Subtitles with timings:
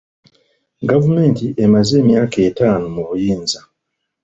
[0.89, 3.59] Gavumenti emaze emyaka etaano mu buyinza.